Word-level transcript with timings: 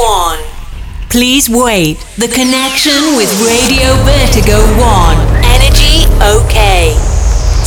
1. 0.00 0.38
Please 1.10 1.50
wait. 1.50 2.00
The 2.16 2.32
connection 2.32 3.20
with 3.20 3.28
Radio 3.44 3.92
Vertigo 4.08 4.56
1. 4.80 5.44
Energy 5.44 6.08
okay. 6.24 6.96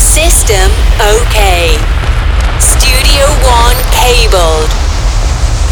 System 0.01 0.73
okay. 0.97 1.77
Studio 2.57 3.29
1 3.37 3.77
cabled. 3.93 4.65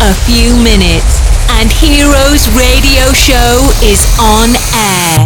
A 0.06 0.14
few 0.30 0.54
minutes 0.62 1.18
and 1.58 1.74
Heroes 1.74 2.46
Radio 2.54 3.10
Show 3.18 3.66
is 3.82 4.06
on 4.22 4.54
air. 4.78 5.26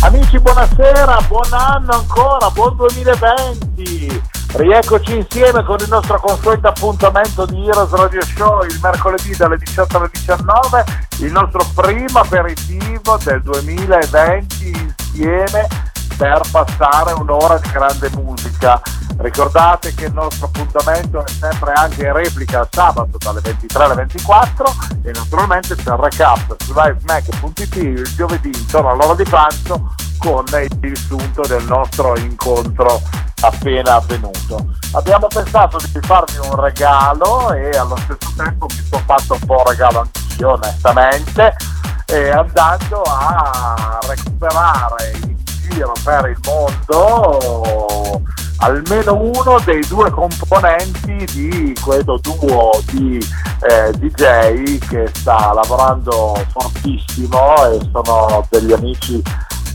Amici, 0.00 0.38
buonasera, 0.38 1.20
buon 1.28 1.52
anno 1.52 1.92
ancora, 1.92 2.48
buon 2.52 2.74
2020. 2.76 4.29
Rieccoci 4.52 5.16
insieme 5.16 5.62
con 5.62 5.76
il 5.80 5.88
nostro 5.88 6.18
consueto 6.18 6.68
appuntamento 6.68 7.46
di 7.46 7.66
Heroes 7.68 7.90
Radio 7.92 8.20
Show 8.22 8.64
il 8.64 8.78
mercoledì 8.82 9.34
dalle 9.36 9.56
18 9.56 9.96
alle 9.96 10.08
19, 10.12 10.84
il 11.20 11.32
nostro 11.32 11.64
primo 11.74 12.18
aperitivo 12.18 13.16
del 13.22 13.40
2020 13.42 14.70
insieme 14.70 15.89
per 16.20 16.42
passare 16.50 17.14
un'ora 17.14 17.56
di 17.56 17.70
grande 17.70 18.10
musica. 18.10 18.78
Ricordate 19.16 19.94
che 19.94 20.04
il 20.04 20.12
nostro 20.12 20.46
appuntamento 20.52 21.24
è 21.24 21.28
sempre 21.30 21.72
anche 21.72 22.04
in 22.04 22.12
replica 22.12 22.68
sabato 22.70 23.16
dalle 23.16 23.40
23 23.40 23.84
alle 23.84 23.94
24 23.94 24.74
e 25.02 25.12
naturalmente 25.12 25.74
c'è 25.76 25.92
il 25.92 25.96
recap 25.96 26.56
su 26.62 26.74
livemac.it 26.74 27.76
il 27.76 28.14
giovedì 28.14 28.50
intorno 28.54 28.90
all'ora 28.90 29.14
di 29.14 29.22
pranzo 29.22 29.94
con 30.18 30.44
il 30.82 30.96
sunto 30.98 31.40
del 31.46 31.64
nostro 31.64 32.14
incontro 32.18 33.00
appena 33.40 33.94
avvenuto. 33.94 34.74
Abbiamo 34.92 35.26
pensato 35.26 35.78
di 35.78 36.00
farvi 36.02 36.36
un 36.36 36.60
regalo 36.60 37.50
e 37.52 37.70
allo 37.70 37.96
stesso 37.96 38.30
tempo 38.36 38.66
mi 38.68 38.84
sono 38.90 39.02
fatto 39.06 39.32
un 39.32 39.46
po' 39.46 39.56
un 39.56 39.70
regalo 39.70 40.00
anch'io 40.00 40.52
onestamente 40.52 41.56
andando 42.32 43.02
a 43.02 43.98
recuperare 44.02 45.12
in 45.22 45.39
giro 45.70 45.92
per 46.04 46.28
il 46.28 46.38
mondo 46.44 48.22
almeno 48.58 49.14
uno 49.14 49.58
dei 49.64 49.80
due 49.88 50.10
componenti 50.10 51.24
di 51.32 51.74
questo 51.80 52.18
duo 52.22 52.70
di 52.90 53.18
eh, 53.60 53.90
DJ 53.92 54.78
che 54.86 55.10
sta 55.14 55.52
lavorando 55.52 56.34
fortissimo 56.50 57.54
e 57.66 57.80
sono 57.90 58.46
degli 58.50 58.72
amici 58.72 59.22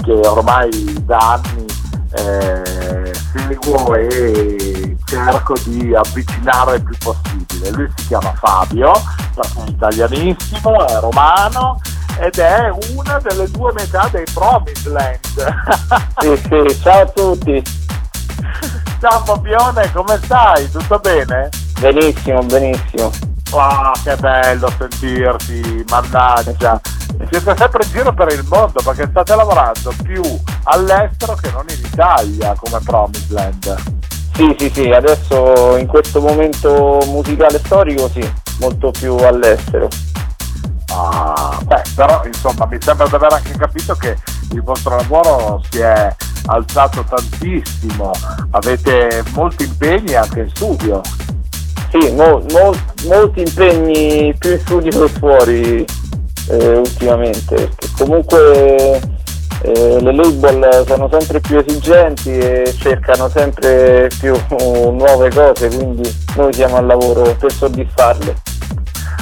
che 0.04 0.12
ormai 0.12 1.04
da 1.04 1.42
anni 1.42 1.66
eh, 2.12 3.12
seguo 3.32 3.96
e 3.96 4.96
cerco 5.06 5.56
di 5.64 5.94
avvicinare 5.96 6.76
il 6.76 6.84
più 6.84 6.96
possibile. 7.00 7.72
Lui 7.72 7.92
si 7.96 8.08
chiama 8.08 8.34
Fabio, 8.36 8.94
è 8.94 9.70
italianissimo, 9.70 10.86
è 10.86 11.00
romano 11.00 11.80
ed 12.20 12.38
è 12.38 12.70
una 12.94 13.20
delle 13.20 13.50
due 13.50 13.72
metà 13.74 14.08
dei 14.12 14.24
Promised 14.34 14.88
Land. 14.88 15.22
sì, 16.20 16.36
sì, 16.38 16.82
ciao 16.82 17.02
a 17.02 17.06
tutti. 17.08 17.64
Ciao 19.00 19.20
Fabione, 19.24 19.92
come 19.92 20.20
stai? 20.24 20.70
Tutto 20.72 21.00
bene? 21.00 21.50
Benissimo, 21.80 22.42
benissimo. 22.44 23.12
Ah, 23.54 23.94
che 24.04 24.16
bello 24.16 24.72
sentirti, 24.78 25.86
mannaggia. 25.90 26.80
Siete 27.30 27.56
sempre 27.56 27.84
in 27.86 27.92
giro 27.92 28.14
per 28.14 28.32
il 28.32 28.44
mondo 28.50 28.82
perché 28.84 29.08
state 29.10 29.36
lavorando 29.36 29.94
più 30.04 30.22
all'estero 30.64 31.36
che 31.36 31.52
non 31.52 31.66
in 31.70 31.86
Italia 31.86 32.56
come 32.58 32.80
Promised 32.84 33.32
Land. 33.32 33.76
Sì, 34.34 34.56
sì, 34.58 34.70
sì, 34.74 34.90
adesso 34.90 35.78
in 35.78 35.88
questo 35.88 36.20
momento 36.20 37.00
musicale 37.06 37.60
storico 37.60 38.10
sì, 38.10 38.30
molto 38.60 38.92
più 38.92 39.16
all'estero. 39.16 39.88
Ah, 40.92 41.35
però 41.96 42.22
insomma 42.26 42.66
mi 42.66 42.78
sembra 42.80 43.08
di 43.08 43.16
aver 43.16 43.34
anche 43.34 43.54
capito 43.58 43.96
che 43.96 44.18
il 44.52 44.62
vostro 44.62 44.98
lavoro 44.98 45.62
si 45.70 45.80
è 45.80 46.14
alzato 46.48 47.04
tantissimo, 47.04 48.12
avete 48.52 49.24
molti 49.34 49.64
impegni 49.64 50.14
anche 50.14 50.42
in 50.42 50.50
studio. 50.50 51.02
Sì, 51.90 52.12
mo, 52.12 52.44
mo, 52.52 52.74
molti 53.08 53.40
impegni 53.40 54.36
più 54.38 54.52
in 54.52 54.60
studio 54.60 55.06
che 55.06 55.14
fuori 55.14 55.86
eh, 56.50 56.78
ultimamente, 56.78 57.56
perché 57.56 57.90
comunque 57.98 59.00
eh, 59.62 60.02
le 60.02 60.14
label 60.14 60.84
sono 60.86 61.10
sempre 61.10 61.40
più 61.40 61.58
esigenti 61.58 62.38
e 62.38 62.74
cercano 62.78 63.30
sempre 63.30 64.10
più 64.20 64.36
nuove 64.50 65.30
cose, 65.30 65.70
quindi 65.70 66.14
noi 66.36 66.54
siamo 66.54 66.76
al 66.78 66.86
lavoro 66.86 67.34
per 67.36 67.52
soddisfarle. 67.52 68.36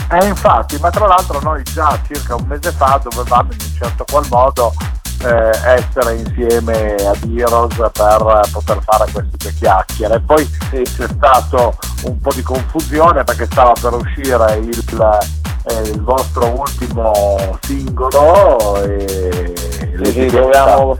Eh, 0.09 0.25
infatti, 0.27 0.77
ma 0.79 0.89
tra 0.89 1.07
l'altro 1.07 1.39
noi 1.41 1.63
già 1.63 1.99
circa 2.05 2.35
un 2.35 2.45
mese 2.45 2.71
fa 2.71 2.99
dovevamo 3.01 3.51
in 3.51 3.57
un 3.59 3.75
certo 3.77 4.05
qual 4.09 4.25
modo 4.29 4.73
eh, 5.23 5.49
essere 5.63 6.15
insieme 6.15 6.95
a 6.95 7.15
Heroes 7.25 7.75
per 7.75 8.41
poter 8.51 8.81
fare 8.83 9.11
queste 9.11 9.37
due 9.37 9.53
chiacchiere. 9.53 10.19
Poi 10.19 10.45
sì. 10.69 10.81
c'è 10.81 11.07
stato 11.07 11.77
un 12.03 12.19
po' 12.19 12.31
di 12.33 12.41
confusione 12.41 13.23
perché 13.23 13.45
stava 13.45 13.73
per 13.79 13.93
uscire 13.93 14.57
il, 14.57 15.19
eh, 15.65 15.81
il 15.89 16.01
vostro 16.01 16.47
ultimo 16.59 17.57
singolo 17.61 18.81
e 18.83 19.53
sì, 20.03 20.11
sì, 20.11 20.25
dovevamo, 20.27 20.97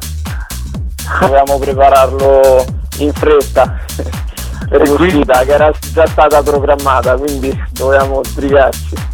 dovevamo 1.20 1.58
prepararlo 1.59 2.66
in 2.97 3.12
fretta 3.12 3.80
l'uscita 4.69 5.44
che 5.44 5.51
era 5.51 5.72
già 5.94 6.06
stata 6.07 6.41
programmata, 6.41 7.16
quindi 7.16 7.57
dovevamo 7.72 8.24
sbrigarci 8.24 9.12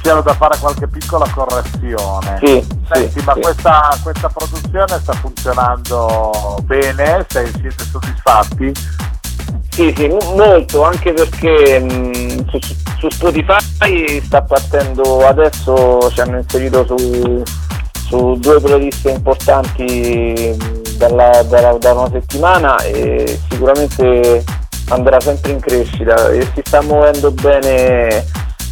c'era 0.00 0.20
da 0.20 0.32
fare 0.34 0.56
qualche 0.58 0.86
piccola 0.88 1.26
correzione. 1.34 2.38
Sì, 2.42 2.66
Senti, 2.90 3.18
sì, 3.18 3.24
ma 3.24 3.34
sì. 3.34 3.40
Questa, 3.40 3.98
questa, 4.02 4.28
produzione 4.28 4.98
sta 5.00 5.12
funzionando 5.12 6.58
bene? 6.64 7.26
Sei, 7.28 7.46
siete 7.48 7.84
soddisfatti? 7.90 8.72
Sì, 9.70 9.92
sì, 9.96 10.08
molto, 10.34 10.82
anche 10.82 11.12
perché 11.12 11.78
mh, 11.78 12.48
su, 12.48 12.58
su, 12.98 13.08
Spotify 13.10 14.20
sta 14.22 14.42
partendo 14.42 15.26
adesso, 15.26 16.10
ci 16.10 16.20
hanno 16.20 16.38
inserito 16.38 16.84
su, 16.86 17.42
su 18.08 18.34
due 18.38 18.60
playlist 18.60 19.06
importanti 19.06 20.56
dalla, 20.96 21.42
dalla, 21.44 21.72
da 21.78 21.92
una 21.92 22.08
settimana 22.10 22.76
e 22.78 23.38
sicuramente 23.50 24.42
andrà 24.88 25.20
sempre 25.20 25.52
in 25.52 25.60
crescita 25.60 26.28
e 26.28 26.42
si 26.54 26.62
sta 26.64 26.82
muovendo 26.82 27.30
bene 27.30 28.24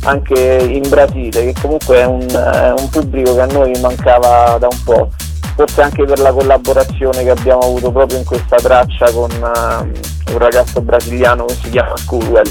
anche 0.04 0.59
in 0.71 0.88
Brasile, 0.88 1.53
che 1.53 1.60
comunque 1.60 1.97
è 1.97 2.04
un, 2.04 2.27
è 2.27 2.72
un, 2.78 2.88
pubblico 2.91 3.34
che 3.34 3.41
a 3.41 3.47
noi 3.47 3.78
mancava 3.81 4.56
da 4.59 4.69
un 4.71 4.82
po', 4.84 5.10
forse 5.54 5.82
anche 5.82 6.04
per 6.04 6.21
la 6.21 6.32
collaborazione 6.32 7.25
che 7.25 7.31
abbiamo 7.31 7.62
avuto 7.62 7.91
proprio 7.91 8.19
in 8.19 8.25
questa 8.25 8.56
traccia 8.56 9.10
con 9.10 9.31
uh, 9.31 10.32
un 10.32 10.38
ragazzo 10.38 10.81
brasiliano 10.81 11.44
che 11.47 11.54
si 11.54 11.71
chiama 11.71 11.97
Schoolwell. 11.97 12.50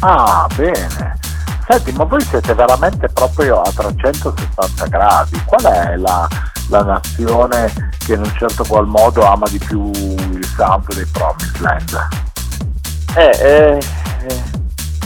Ah, 0.00 0.48
bene. 0.56 1.20
Senti, 1.68 1.92
ma 1.92 2.04
voi 2.04 2.20
siete 2.22 2.54
veramente 2.54 3.08
proprio 3.08 3.60
a 3.60 3.70
360 3.72 4.86
gradi. 4.86 5.40
Qual 5.44 5.62
è 5.62 5.96
la, 5.96 6.28
la 6.68 6.82
nazione 6.82 7.72
che 8.04 8.14
in 8.14 8.20
un 8.20 8.32
certo 8.36 8.64
qual 8.64 8.86
modo 8.86 9.24
ama 9.24 9.46
di 9.48 9.58
più 9.58 9.90
il 9.90 10.44
sound 10.56 10.92
dei 10.92 11.06
Promised 11.06 11.60
Land? 11.60 12.31
Eh, 13.14 13.30
eh, 13.40 13.78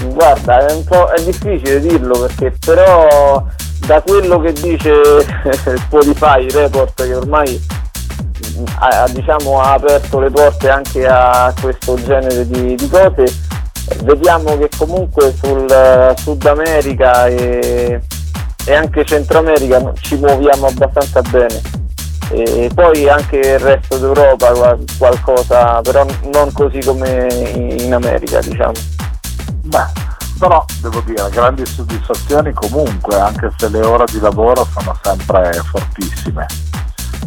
Guarda, 0.05 0.67
è 0.67 0.73
un 0.73 0.85
po' 0.85 1.09
è 1.09 1.23
difficile 1.23 1.81
dirlo 1.81 2.19
perché 2.21 2.53
però 2.65 3.45
da 3.87 4.01
quello 4.03 4.41
che 4.41 4.53
dice 4.53 4.93
Spotify 5.77 6.49
Report 6.51 7.03
che 7.03 7.15
ormai 7.15 7.61
ha, 8.79 9.07
diciamo, 9.11 9.61
ha 9.61 9.73
aperto 9.75 10.21
le 10.21 10.31
porte 10.31 10.69
anche 10.69 11.07
a 11.07 11.53
questo 11.61 11.95
genere 11.97 12.47
di, 12.47 12.75
di 12.75 12.89
cose, 12.89 13.25
vediamo 14.05 14.57
che 14.59 14.69
comunque 14.77 15.35
sul 15.35 16.15
Sud 16.17 16.45
America 16.47 17.27
e, 17.27 18.01
e 18.65 18.75
anche 18.75 19.05
Centro 19.05 19.39
America 19.39 19.93
ci 20.01 20.17
muoviamo 20.17 20.67
abbastanza 20.67 21.21
bene. 21.23 21.86
E 22.31 22.69
poi 22.75 23.09
anche 23.09 23.37
il 23.39 23.59
resto 23.59 23.99
d'Europa 23.99 24.77
qualcosa, 24.99 25.81
però 25.81 26.05
non 26.33 26.53
così 26.53 26.81
come 26.81 27.29
in 27.55 27.95
America 27.95 28.41
diciamo. 28.41 28.73
Beh, 29.63 29.87
però 30.39 30.65
devo 30.81 31.01
dire, 31.03 31.29
grandi 31.31 31.65
soddisfazioni 31.65 32.53
comunque, 32.53 33.17
anche 33.17 33.51
se 33.57 33.69
le 33.69 33.81
ore 33.81 34.05
di 34.11 34.21
lavoro 34.21 34.67
sono 34.77 34.97
sempre 35.03 35.53
fortissime. 35.71 36.47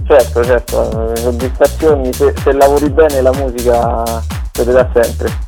Certo, 0.05 0.43
certo, 0.43 1.15
soddisfazioni, 1.15 2.11
se, 2.13 2.33
se 2.41 2.51
lavori 2.51 2.89
bene 2.89 3.21
la 3.21 3.31
musica 3.33 4.03
te 4.51 4.63
le 4.63 4.71
dà 4.71 4.89
sempre. 4.93 5.47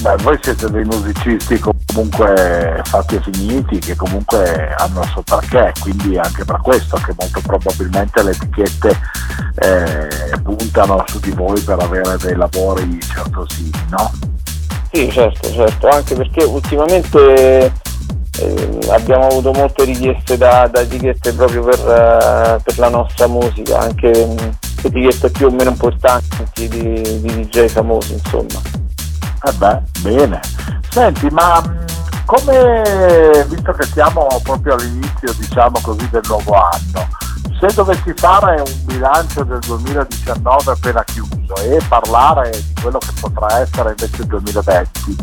Beh, 0.00 0.16
voi 0.22 0.38
siete 0.42 0.70
dei 0.70 0.84
musicisti 0.84 1.58
comunque 1.58 2.80
fatti 2.84 3.14
e 3.14 3.22
finiti 3.22 3.78
che 3.78 3.94
comunque 3.94 4.74
hanno 4.76 5.00
il 5.00 5.08
suo 5.08 5.22
perché, 5.22 5.72
quindi 5.80 6.18
anche 6.18 6.44
per 6.44 6.60
questo 6.60 6.96
che 6.96 7.14
molto 7.18 7.40
probabilmente 7.40 8.22
le 8.22 8.30
etichette 8.32 8.98
eh, 9.56 10.40
puntano 10.42 11.02
su 11.06 11.20
di 11.20 11.30
voi 11.30 11.60
per 11.60 11.78
avere 11.80 12.16
dei 12.18 12.34
lavori 12.34 13.00
certosini, 13.00 13.70
no? 13.90 14.12
Sì, 14.92 15.10
certo, 15.10 15.50
certo, 15.50 15.88
anche 15.88 16.14
perché 16.14 16.44
ultimamente 16.44 17.72
eh, 18.40 18.78
abbiamo 18.90 19.28
avuto 19.28 19.52
molte 19.52 19.84
richieste 19.84 20.36
da, 20.36 20.68
da 20.70 20.80
etichette 20.80 21.32
proprio 21.32 21.62
per, 21.62 21.78
uh, 21.78 22.62
per, 22.62 22.78
la 22.78 22.88
nostra 22.88 23.26
musica, 23.26 23.78
anche 23.78 24.08
um, 24.08 24.56
etichette 24.82 25.30
più 25.30 25.46
o 25.46 25.50
meno 25.50 25.70
importanti 25.70 26.68
di, 26.68 27.20
di 27.20 27.48
DJ 27.48 27.66
famosi 27.66 28.12
insomma. 28.12 28.83
Eh 29.46 29.52
beh, 29.52 29.82
bene. 30.00 30.40
Senti, 30.88 31.28
ma 31.30 31.60
mm, 31.60 31.84
come, 32.24 33.44
visto 33.48 33.72
che 33.72 33.84
siamo 33.84 34.26
proprio 34.42 34.74
all'inizio, 34.74 35.32
diciamo 35.34 35.78
così, 35.82 36.08
del 36.10 36.22
nuovo 36.26 36.54
anno, 36.54 37.08
se 37.60 37.74
dovessi 37.74 38.12
fare 38.16 38.60
un 38.60 38.84
bilancio 38.84 39.44
del 39.44 39.58
2019 39.60 40.70
appena 40.70 41.04
chiuso 41.04 41.54
e 41.62 41.78
parlare 41.88 42.50
di 42.50 42.74
quello 42.80 42.98
che 42.98 43.12
potrà 43.20 43.60
essere 43.60 43.90
invece 43.90 44.22
il 44.22 44.28
2020, 44.28 45.16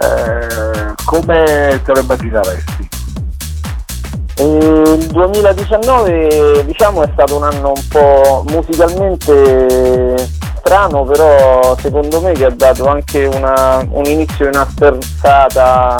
eh, 0.00 0.94
come 1.04 1.80
te 1.84 1.92
lo 1.92 2.00
immagineresti? 2.00 2.88
Il 4.36 5.06
2019 5.12 6.64
diciamo 6.66 7.04
è 7.04 7.10
stato 7.12 7.36
un 7.36 7.44
anno 7.44 7.68
un 7.68 7.88
po' 7.88 8.44
musicalmente 8.48 10.42
strano, 10.64 11.04
però 11.04 11.76
secondo 11.78 12.22
me 12.22 12.32
che 12.32 12.46
ha 12.46 12.50
dato 12.50 12.86
anche 12.86 13.26
una, 13.26 13.86
un 13.90 14.04
inizio 14.06 14.46
in 14.46 14.52
una 14.54 14.66
sterzata 14.70 15.96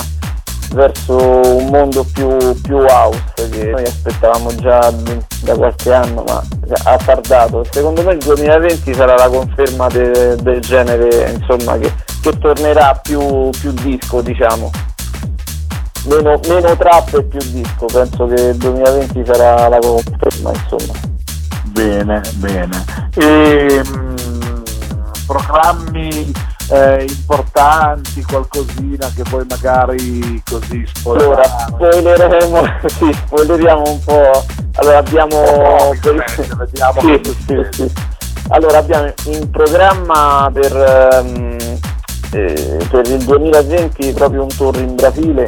verso 0.72 1.14
un 1.16 1.66
mondo 1.66 2.04
più, 2.12 2.36
più 2.62 2.78
house 2.78 3.22
che 3.50 3.70
noi 3.70 3.84
aspettavamo 3.84 4.54
già 4.56 4.92
da 5.42 5.54
qualche 5.54 5.92
anno 5.92 6.24
ma 6.26 6.42
ha 6.84 6.96
tardato. 6.96 7.64
Secondo 7.70 8.02
me 8.02 8.12
il 8.12 8.18
2020 8.18 8.94
sarà 8.94 9.14
la 9.14 9.28
conferma 9.28 9.86
de, 9.88 10.36
del 10.36 10.60
genere 10.60 11.30
insomma, 11.38 11.76
che, 11.78 11.92
che, 12.22 12.38
tornerà 12.38 12.98
più, 13.02 13.50
più 13.50 13.70
disco 13.72 14.22
diciamo. 14.22 14.70
Meno, 16.06 16.38
meno 16.48 16.76
trap 16.76 17.14
e 17.14 17.22
più 17.22 17.40
disco, 17.50 17.86
penso 17.86 18.26
che 18.26 18.34
il 18.34 18.56
2020 18.56 19.24
sarà 19.24 19.68
la 19.68 19.78
conferma 19.78 20.50
insomma. 20.52 21.12
Bene, 21.74 22.20
bene. 22.34 22.84
E, 23.16 23.82
mh, 23.82 23.98
mm, 23.98 24.13
programmi 25.26 26.32
eh, 26.70 27.04
importanti, 27.08 28.22
qualcosina 28.22 29.10
che 29.14 29.22
poi 29.28 29.44
magari 29.48 30.42
così 30.48 30.84
spoilerare. 30.92 31.42
Allora, 31.42 31.90
spoileremo, 31.90 32.62
sì, 32.88 33.12
spoileriamo 33.12 33.82
un 33.86 34.00
po'. 34.04 34.44
Allora 34.76 34.98
abbiamo. 34.98 35.36
Oh, 35.36 35.94
vediamo 36.00 37.00
sì, 37.00 37.20
sì, 37.46 37.66
sì. 37.70 37.92
Allora 38.48 38.78
abbiamo 38.78 39.12
in 39.24 39.50
programma 39.50 40.50
per, 40.52 41.20
um, 41.22 41.56
eh, 42.32 42.86
per, 42.90 43.06
il 43.06 43.24
2020 43.24 44.12
proprio 44.12 44.42
un 44.42 44.48
tour 44.48 44.76
in 44.76 44.94
Brasile 44.94 45.46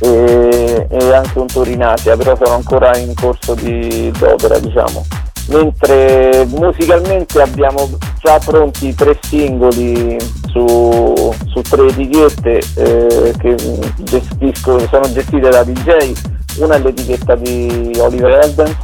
e, 0.00 0.86
e, 0.90 1.14
anche 1.14 1.38
un 1.38 1.46
tour 1.46 1.66
in 1.68 1.82
Asia, 1.82 2.14
però 2.14 2.36
sono 2.36 2.56
ancora 2.56 2.94
in 2.98 3.14
corso 3.14 3.54
di, 3.54 4.12
d'opera 4.18 4.58
diciamo 4.58 5.23
mentre 5.48 6.46
musicalmente 6.46 7.40
abbiamo 7.40 7.90
già 8.20 8.38
pronti 8.38 8.94
tre 8.94 9.18
singoli 9.20 10.16
su, 10.50 11.34
su 11.46 11.60
tre 11.60 11.86
etichette 11.86 12.62
eh, 12.76 13.34
che 13.38 13.56
gestisco, 13.98 14.78
sono 14.88 15.12
gestite 15.12 15.50
da 15.50 15.62
DJ, 15.62 16.12
una 16.58 16.76
è 16.76 16.78
l'etichetta 16.78 17.34
di 17.34 17.92
Oliver 17.98 18.44
Eldens, 18.44 18.76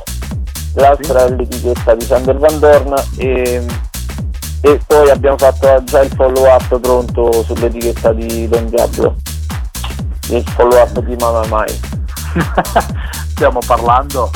l'altra 0.74 1.26
è 1.26 1.30
l'etichetta 1.30 1.94
di 1.94 2.04
Sander 2.04 2.36
Van 2.36 2.58
Dorn 2.58 2.94
e, 3.16 3.64
e 4.60 4.80
poi 4.86 5.10
abbiamo 5.10 5.38
fatto 5.38 5.82
già 5.84 6.02
il 6.02 6.10
follow 6.14 6.44
up 6.46 6.78
pronto 6.78 7.42
sull'etichetta 7.44 8.12
di 8.12 8.48
Don 8.48 8.68
Diablo, 8.68 9.16
il 10.28 10.44
follow 10.54 10.78
up 10.78 11.00
di 11.00 11.16
Mama 11.16 11.46
Mai. 11.46 11.80
Stiamo 13.30 13.60
parlando 13.66 14.30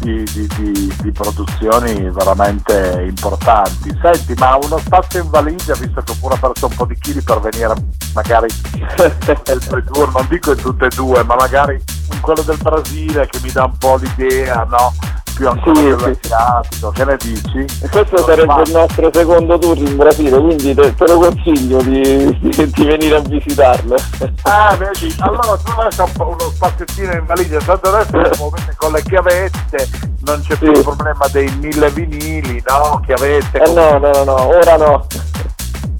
di, 0.00 0.24
di, 0.24 0.46
di, 0.56 0.94
di, 1.02 1.12
produzioni 1.12 2.10
veramente 2.10 3.04
importanti. 3.06 3.96
Senti, 4.00 4.34
ma 4.38 4.56
uno 4.56 4.78
spazio 4.78 5.22
in 5.22 5.30
valigia, 5.30 5.74
visto 5.74 6.02
che 6.02 6.12
ho 6.12 6.16
pure 6.18 6.36
perso 6.38 6.66
un 6.66 6.74
po' 6.74 6.86
di 6.86 6.96
chili 6.98 7.22
per 7.22 7.40
venire 7.40 7.74
magari 8.14 8.48
nel 9.46 9.62
pre-tour, 9.68 10.12
non 10.12 10.26
dico 10.28 10.52
in 10.52 10.58
tutte 10.58 10.86
e 10.86 10.88
due, 10.94 11.22
ma 11.24 11.36
magari 11.36 11.80
in 12.12 12.20
quello 12.20 12.42
del 12.42 12.58
Brasile 12.58 13.26
che 13.26 13.38
mi 13.42 13.50
dà 13.52 13.64
un 13.64 13.76
po' 13.76 13.96
l'idea, 13.96 14.64
no? 14.64 14.94
Più 15.40 15.48
ancora 15.48 15.74
sì, 15.74 15.82
dell'asiatico, 15.82 16.90
che 16.90 17.04
ne 17.06 17.16
dici? 17.16 17.58
E 17.82 17.88
questo 17.88 18.16
non 18.16 18.24
sarebbe 18.26 18.52
fa. 18.52 18.60
il 18.60 18.70
nostro 18.72 19.10
secondo 19.10 19.58
tour 19.58 19.78
in 19.78 19.96
Brasile, 19.96 20.38
quindi 20.38 20.74
te, 20.74 20.94
te 20.94 21.06
lo 21.06 21.18
consiglio 21.18 21.82
di, 21.82 22.38
di, 22.40 22.70
di, 22.70 22.84
venire 22.84 23.16
a 23.16 23.20
visitarlo. 23.20 23.96
Ah, 24.42 24.76
vedi, 24.76 25.14
allora 25.20 25.56
tu 25.56 25.80
adesso 25.80 26.06
uno 26.18 26.38
spaziettino 26.38 27.12
in 27.12 27.24
valigia, 27.24 27.58
tanto 27.58 27.88
adesso 27.88 28.50
con 28.76 28.92
le 28.92 29.02
chiavette, 29.02 29.88
non 30.24 30.42
c'è 30.42 30.56
più 30.56 30.72
il 30.72 30.82
problema 30.82 31.26
dei 31.32 31.50
mille 31.56 31.90
vinili, 31.90 32.62
no? 32.66 33.00
Chiavette. 33.06 33.62
Eh 33.62 33.72
no, 33.72 33.96
no, 33.98 34.10
no, 34.10 34.24
no, 34.24 34.46
ora 34.46 34.76
no. 34.76 35.06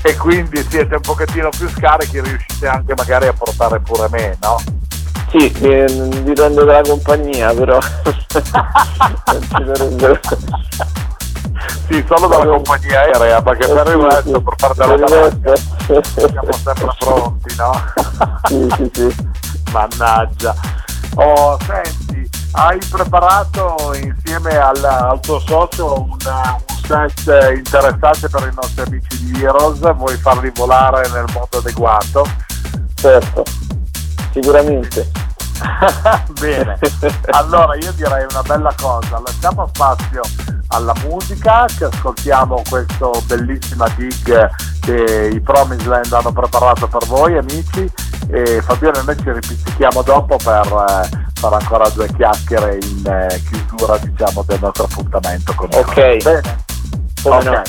E 0.02 0.16
quindi 0.16 0.62
siete 0.68 0.96
un 0.96 1.00
pochettino 1.00 1.48
più 1.48 1.68
scarichi, 1.68 2.20
riuscite 2.20 2.66
anche 2.66 2.94
magari 2.94 3.26
a 3.26 3.32
portare 3.32 3.80
pure 3.80 4.06
me, 4.10 4.36
no? 4.42 4.56
Sì, 5.30 5.48
dipende 6.24 6.64
dalla 6.64 6.82
compagnia, 6.82 7.54
però 7.54 7.78
sì, 11.86 12.04
solo 12.08 12.26
dalla 12.26 12.46
compagnia 12.46 13.02
aerea, 13.02 13.40
perché 13.40 13.68
per 13.68 13.86
il 13.86 14.02
resto, 14.02 14.40
per 14.40 14.54
fare 14.56 14.74
della 14.74 14.96
Damasca, 14.96 15.54
siamo 16.02 16.52
sempre 16.52 16.96
pronti, 16.98 17.54
no? 17.56 17.70
sì, 18.42 18.68
sì, 18.74 18.90
sì. 18.92 19.28
Mannaggia. 19.70 20.52
Oh, 21.14 21.56
senti, 21.64 22.28
hai 22.52 22.80
preparato 22.90 23.92
insieme 24.02 24.56
al, 24.56 24.84
al 24.84 25.20
tuo 25.20 25.38
socio 25.38 26.00
un, 26.00 26.08
un 26.10 26.76
set 26.84 27.52
interessante 27.54 28.28
per 28.28 28.48
i 28.50 28.54
nostri 28.54 28.82
amici 28.84 29.30
di 29.30 29.44
Heroes, 29.44 29.78
vuoi 29.94 30.16
farli 30.16 30.50
volare 30.56 31.08
nel 31.10 31.26
modo 31.32 31.58
adeguato? 31.58 32.26
Certo 32.96 33.44
sicuramente. 34.32 35.10
Bene, 36.40 36.78
allora 37.30 37.74
io 37.76 37.92
direi 37.92 38.24
una 38.30 38.42
bella 38.42 38.74
cosa, 38.80 39.20
lasciamo 39.24 39.68
spazio 39.72 40.22
alla 40.68 40.94
musica, 41.04 41.66
che 41.66 41.84
ascoltiamo 41.84 42.62
questo 42.68 43.10
bellissima 43.26 43.86
dig 43.96 44.50
che 44.80 45.30
i 45.32 45.40
Promise 45.40 45.86
Land 45.86 46.12
hanno 46.12 46.32
preparato 46.32 46.88
per 46.88 47.04
voi 47.06 47.36
amici 47.36 47.90
e 48.28 48.62
Fabiano 48.62 49.00
e 49.00 49.02
noi 49.04 49.16
ci 49.18 49.30
ripizzichiamo 49.30 50.02
dopo 50.02 50.36
per 50.36 50.66
eh, 50.66 51.28
fare 51.34 51.56
ancora 51.56 51.88
due 51.90 52.08
chiacchiere 52.14 52.78
in 52.80 53.06
eh, 53.06 53.42
chiusura 53.48 53.98
diciamo 53.98 54.42
del 54.46 54.58
nostro 54.60 54.84
appuntamento 54.84 55.52
con 55.54 55.68
Ok. 55.72 56.22
Bene? 56.22 56.64
Come 57.22 57.36
ok. 57.36 57.44
No. 57.44 57.62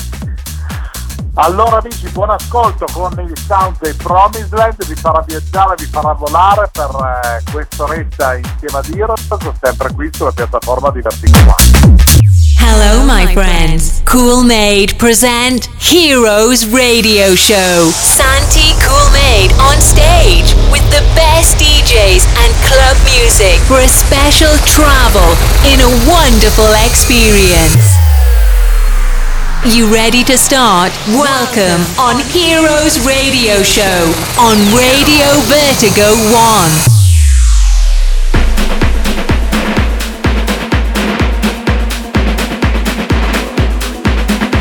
Allora 1.36 1.78
amici, 1.78 2.06
buon 2.10 2.28
ascolto 2.28 2.84
con 2.92 3.10
il 3.18 3.32
sound 3.46 3.76
dei 3.80 3.94
Promised 3.94 4.52
Land, 4.52 4.86
vi 4.86 4.94
farà 4.94 5.24
viaggiare, 5.26 5.76
vi 5.78 5.86
farà 5.86 6.12
volare 6.12 6.68
per 6.70 6.90
eh, 6.90 7.50
questo 7.50 7.86
resta 7.86 8.36
insieme 8.36 8.76
a 8.76 8.82
Diros, 8.82 9.26
sempre 9.62 9.92
qui 9.94 10.10
sulla 10.12 10.30
piattaforma 10.30 10.90
di 10.90 11.00
Vertigo 11.00 11.38
One. 11.38 12.00
Hello 12.60 13.02
my 13.04 13.26
friends, 13.32 14.02
Cool 14.04 14.44
Made 14.44 14.94
present 14.96 15.70
Heroes 15.80 16.68
Radio 16.70 17.34
Show. 17.34 17.90
Santi 17.90 18.74
Cool 18.84 19.10
Made 19.12 19.54
on 19.56 19.80
stage 19.80 20.54
with 20.70 20.84
the 20.90 21.02
best 21.14 21.56
DJs 21.56 22.28
and 22.44 22.52
club 22.68 22.96
music 23.08 23.58
for 23.64 23.80
a 23.80 23.88
special 23.88 24.54
travel 24.66 25.34
in 25.64 25.80
a 25.80 25.88
wonderful 26.06 26.70
experience. 26.84 27.96
You 29.64 29.86
ready 29.94 30.24
to 30.24 30.36
start? 30.36 30.90
Welcome 31.06 31.86
on 31.96 32.18
Heroes 32.32 32.98
Radio 33.06 33.62
Show 33.62 34.12
on 34.36 34.58
Radio 34.74 35.38
Vertigo 35.46 36.16
1. 36.34 36.70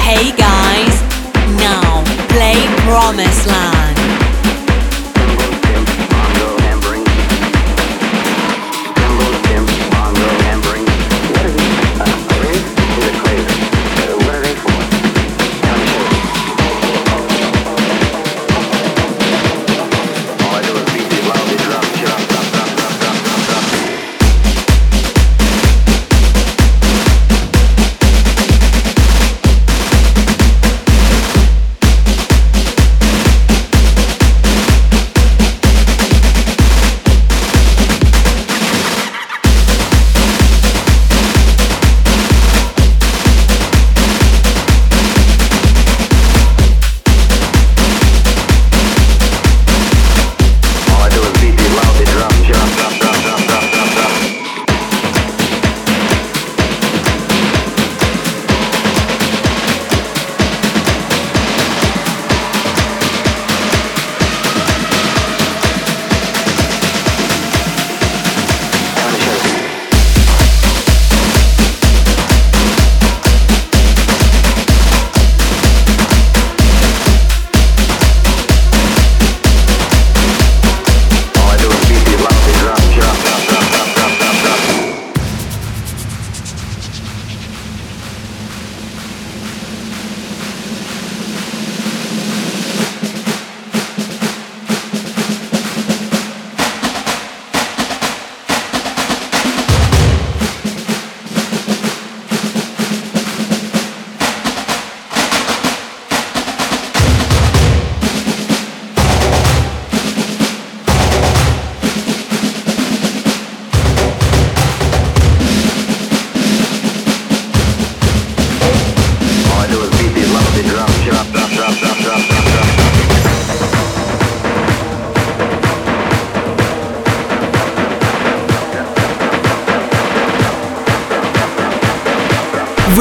Hey 0.01 0.31
guys, 0.37 1.01
now 1.57 2.03
play 2.29 2.63
Promised 2.85 3.47
Land. 3.47 3.80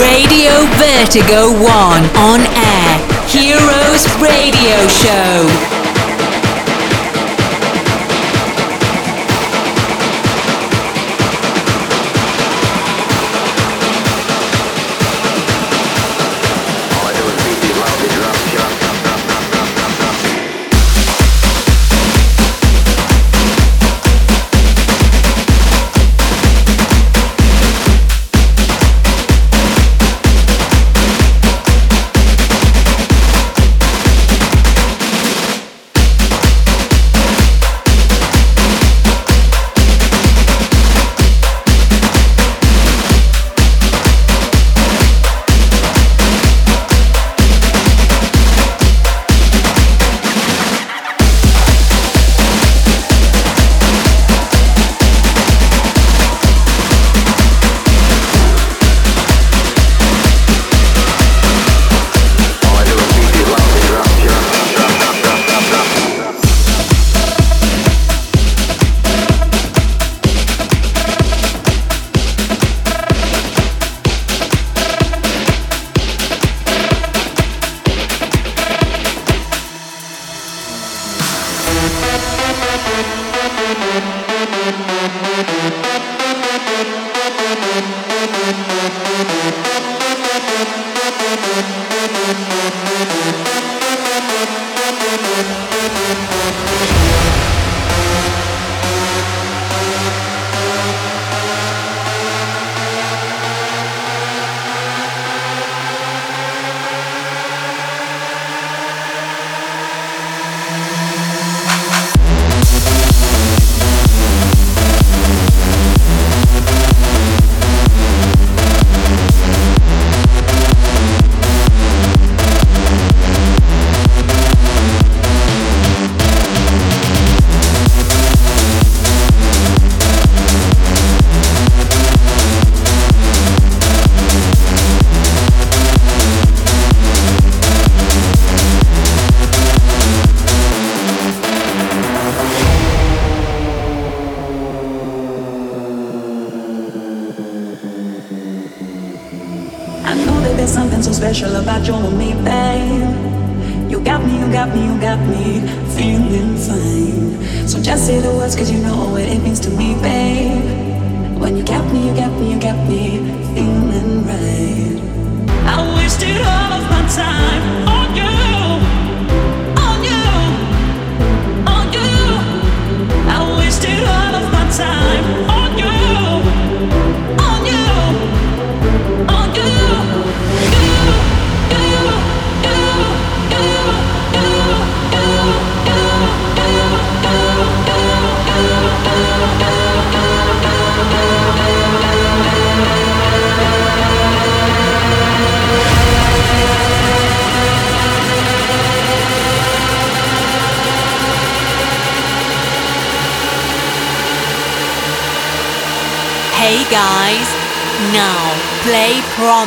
Radio 0.01 0.65
Vertigo 0.79 1.53
1 1.53 2.11
on 2.17 2.41
air. 2.41 3.01
Heroes 3.29 4.09
Radio 4.19 4.89
Show. 4.89 5.70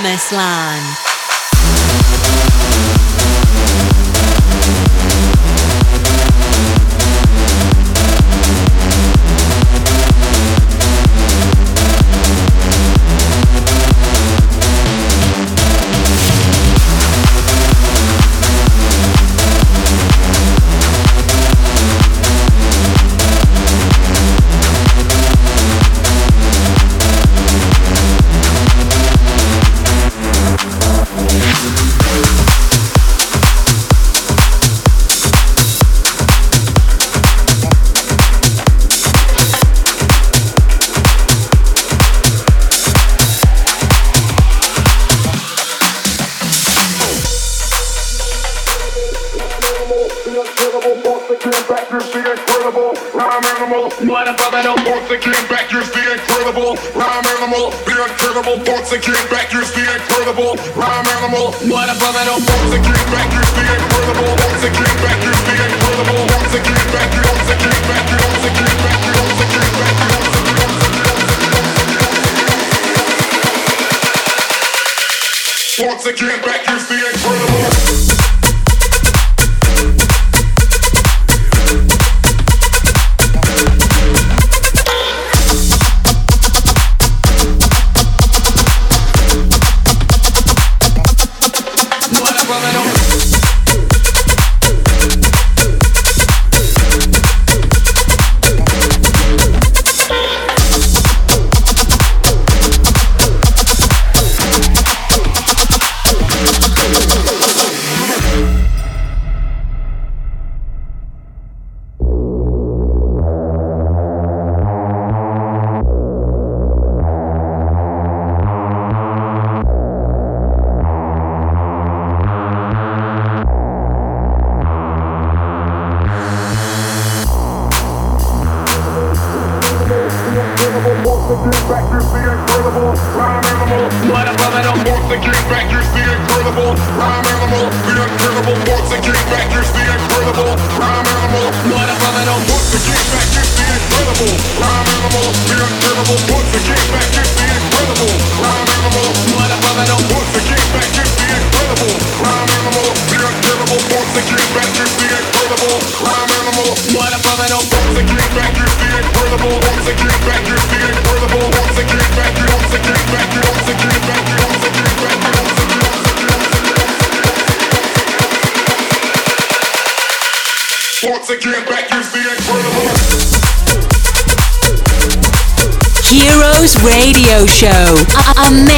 Promised 0.04 0.34
Land. 0.34 1.03
animal, 58.44 58.60
again, 58.92 59.16
back, 59.32 59.48
here's 59.52 59.72
the 59.72 59.80
incredible 59.80 60.60
rhyme 60.76 61.08
animal. 61.16 61.56
What 61.72 61.88
a 61.88 61.96
brother! 61.96 62.28
Once 62.28 62.76
again, 62.76 63.06
back, 63.08 63.32
here's 63.32 63.52
the 63.56 63.64
incredible, 63.64 64.36
execute 64.52 64.98
back, 65.00 65.16
here's 65.24 65.44
the 65.48 65.56
incredible, 65.64 66.28
execute 66.44 66.88
back, 66.92 67.08
execute 67.08 67.84
back, 67.88 68.04
execute 68.12 68.78
back, 68.84 69.00
execute 69.00 69.72
back, 69.80 69.96
execute 69.96 70.20
back. 70.20 70.44
Once 75.80 76.06
again, 76.06 76.42
back. 76.44 76.73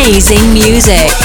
Amazing 0.07 0.53
music. 0.53 1.24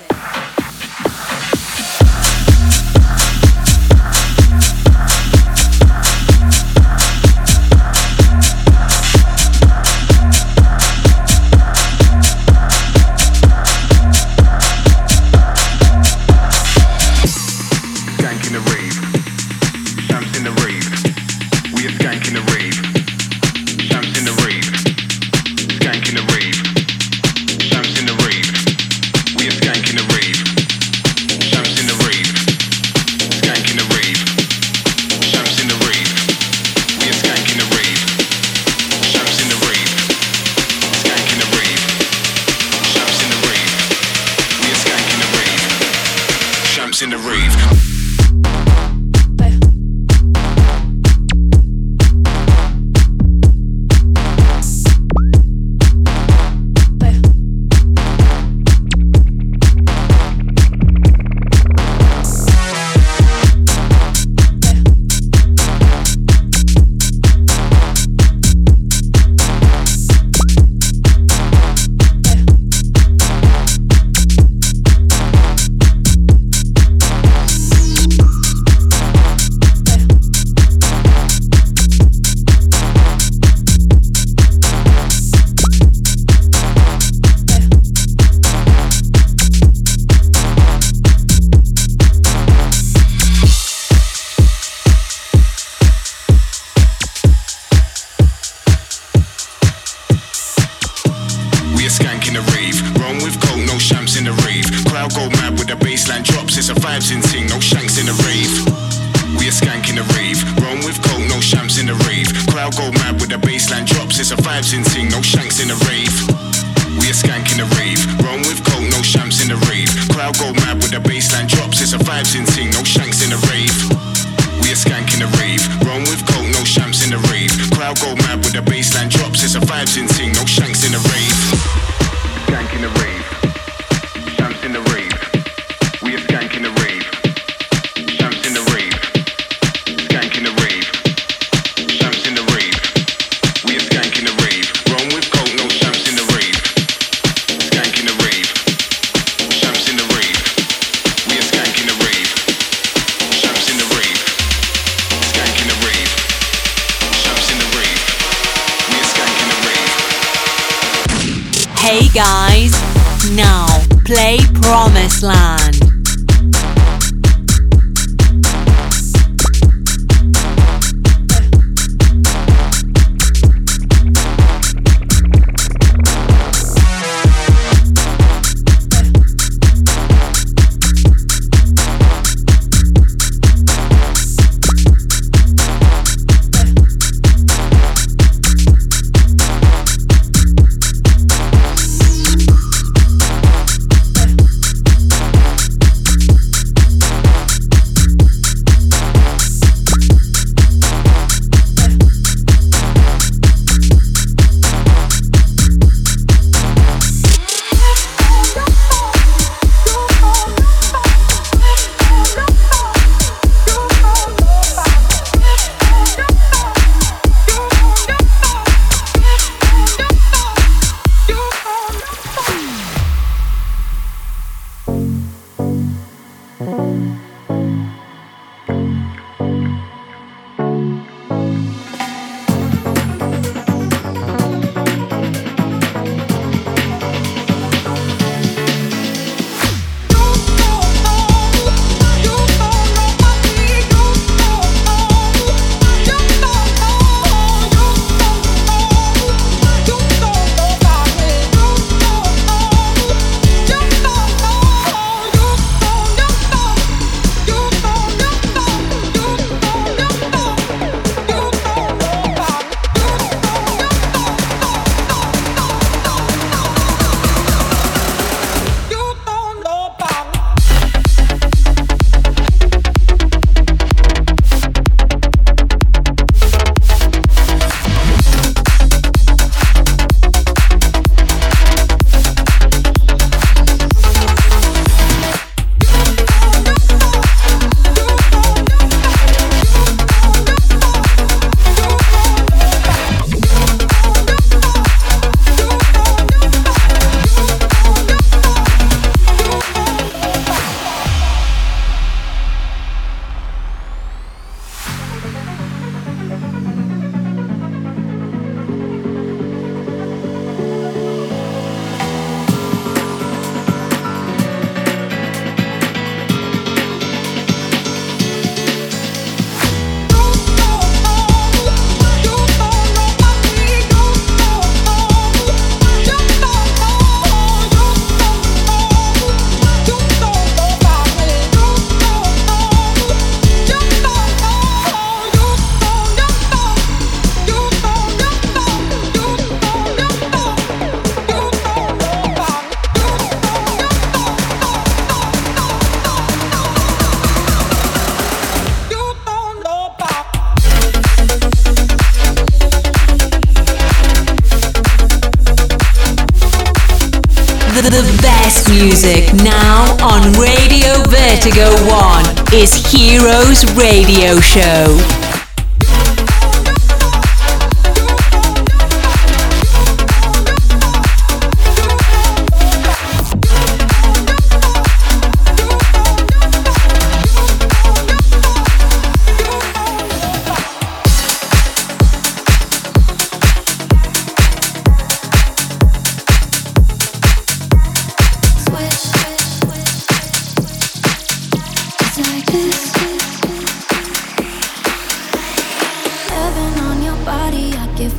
Heroes 363.51 363.65
Radio 363.75 364.39
Show. 364.39 365.20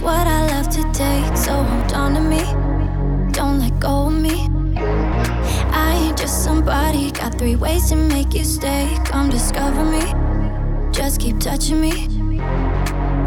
what 0.00 0.26
I 0.26 0.46
love 0.48 0.68
to 0.70 0.82
take. 0.92 1.36
So 1.36 1.52
hold 1.52 1.92
on 1.92 2.14
to 2.14 2.20
me, 2.20 2.42
don't 3.32 3.58
let 3.58 3.78
go 3.80 4.06
of 4.06 4.14
me. 4.14 4.48
I 5.74 5.94
ain't 5.94 6.18
just 6.18 6.44
somebody, 6.44 7.10
got 7.10 7.38
three 7.38 7.56
ways 7.56 7.88
to 7.90 7.96
make 7.96 8.34
you 8.34 8.44
stay. 8.44 8.88
Come 9.04 9.30
discover 9.30 9.84
me, 9.84 10.04
just 10.92 11.20
keep 11.20 11.38
touching 11.40 11.80
me. 11.80 12.08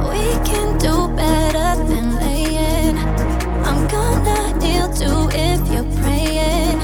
We 0.10 0.24
can 0.46 0.78
do 0.78 1.08
better 1.16 1.84
than 1.84 2.16
laying. 2.18 2.98
I'm 3.66 3.88
gonna 3.88 4.58
kneel 4.60 4.92
to 4.94 5.30
if 5.34 5.62
you're 5.72 5.92
praying. 6.02 6.80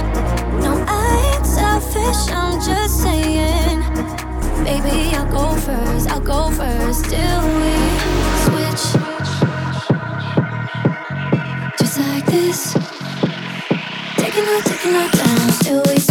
No, 0.62 0.84
I 0.88 1.36
ain't 1.36 1.46
selfish, 1.46 2.32
I'm 2.34 2.60
just 2.60 3.02
saying. 3.04 3.80
Baby, 4.64 5.16
I'll 5.16 5.32
go 5.32 5.56
first, 5.62 6.10
I'll 6.10 6.20
go 6.20 6.52
first 6.52 7.06
till 7.06 7.42
we. 7.60 7.91
I 14.54 14.60
take 14.60 14.86
my 14.92 15.08
time? 15.08 15.50
Still 15.52 15.82
we 15.88 16.11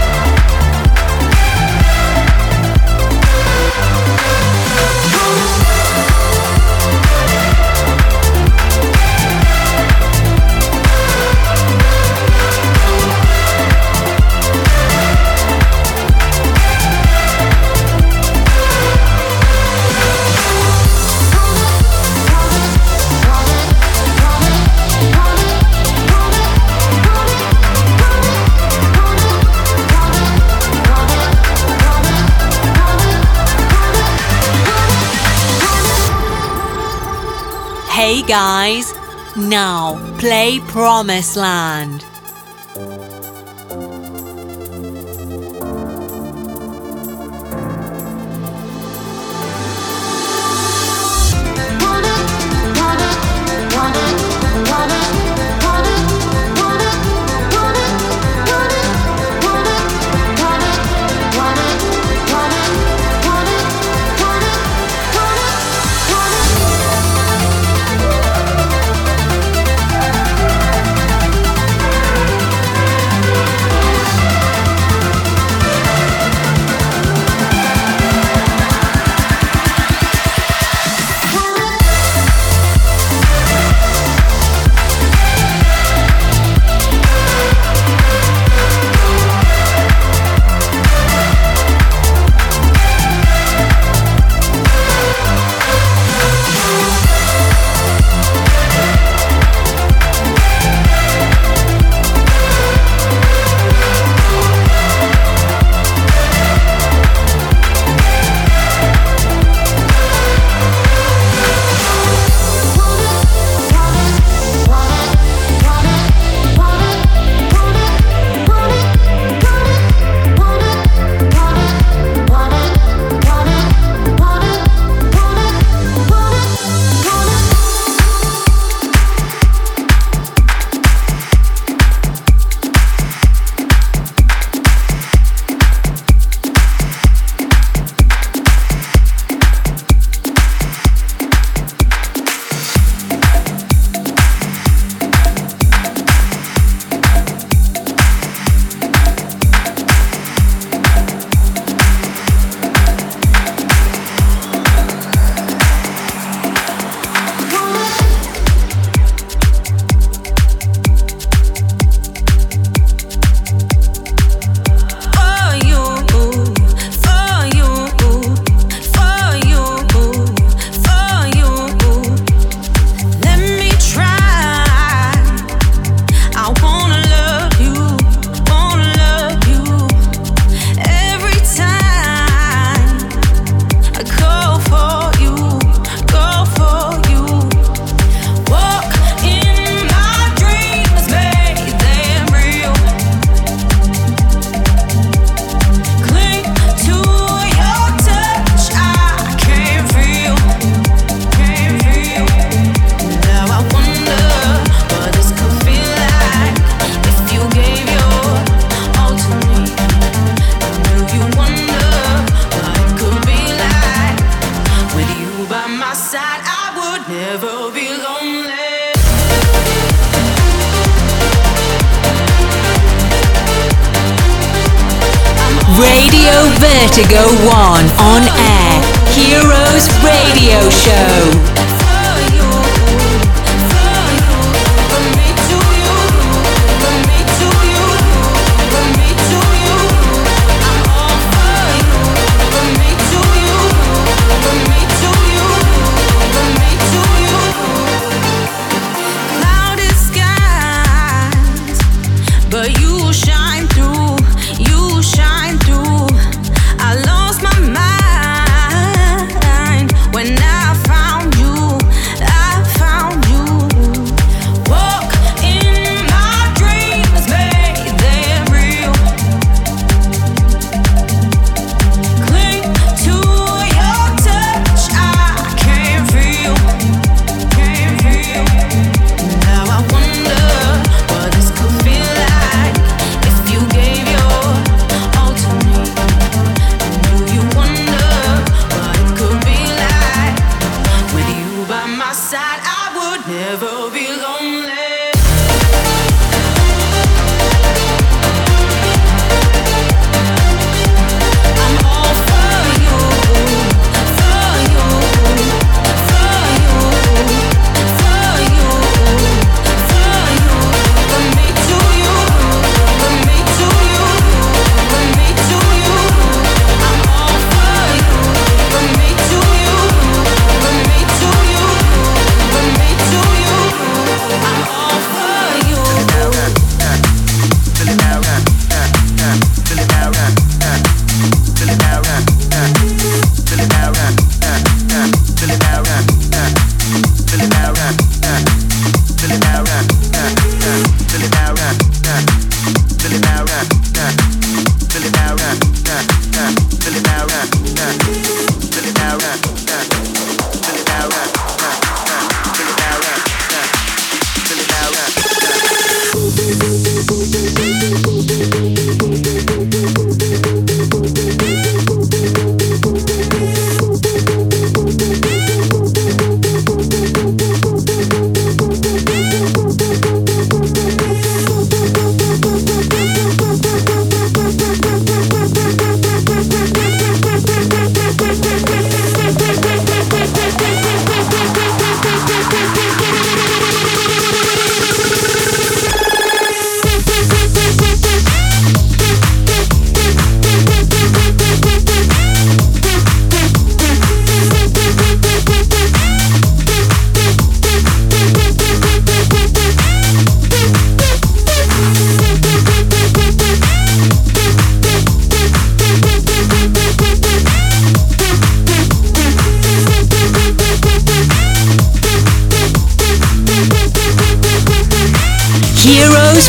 Hey 38.11 38.23
guys, 38.23 38.93
now 39.37 39.95
play 40.19 40.59
Promised 40.67 41.37
Land. 41.37 42.00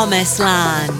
Promised 0.00 0.40
Land. 0.40 0.99